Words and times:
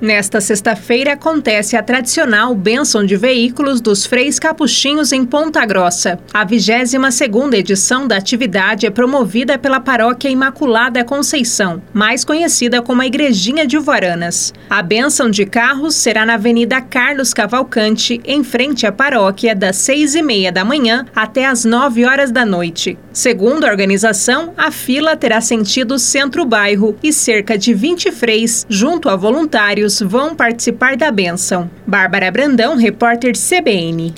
Nesta 0.00 0.40
sexta-feira 0.40 1.14
acontece 1.14 1.76
a 1.76 1.82
tradicional 1.82 2.54
bênção 2.54 3.04
de 3.04 3.16
veículos 3.16 3.80
dos 3.80 4.06
Freis 4.06 4.38
Capuchinhos 4.38 5.10
em 5.12 5.24
Ponta 5.24 5.66
Grossa. 5.66 6.20
A 6.32 6.44
22 6.44 7.12
segunda 7.12 7.56
edição 7.56 8.06
da 8.06 8.16
atividade 8.16 8.86
é 8.86 8.90
promovida 8.90 9.58
pela 9.58 9.80
Paróquia 9.80 10.28
Imaculada 10.28 11.02
Conceição, 11.02 11.82
mais 11.92 12.24
conhecida 12.24 12.80
como 12.80 13.02
a 13.02 13.06
Igrejinha 13.06 13.66
de 13.66 13.76
Varanas. 13.76 14.54
A 14.70 14.82
bênção 14.82 15.28
de 15.28 15.44
carros 15.44 15.96
será 15.96 16.24
na 16.24 16.34
Avenida 16.34 16.80
Carlos 16.80 17.34
Cavalcante, 17.34 18.20
em 18.24 18.44
frente 18.44 18.86
à 18.86 18.92
paróquia, 18.92 19.52
das 19.52 19.78
seis 19.78 20.14
e 20.14 20.22
meia 20.22 20.52
da 20.52 20.64
manhã 20.64 21.06
até 21.12 21.44
as 21.44 21.64
nove 21.64 22.04
horas 22.04 22.30
da 22.30 22.46
noite. 22.46 22.96
Segundo 23.12 23.64
a 23.64 23.68
organização, 23.68 24.54
a 24.56 24.70
fila 24.70 25.16
terá 25.16 25.40
sentido 25.40 25.98
centro-bairro 25.98 26.96
e 27.02 27.12
cerca 27.12 27.58
de 27.58 27.74
20 27.74 28.12
freis, 28.12 28.64
junto 28.70 29.08
a 29.08 29.16
vão 30.00 30.34
participar 30.34 30.96
da 30.96 31.10
benção. 31.10 31.70
Bárbara 31.86 32.30
Brandão, 32.30 32.76
repórter 32.76 33.32
CBN. 33.32 34.14